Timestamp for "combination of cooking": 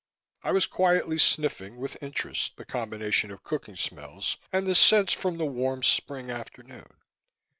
2.65-3.75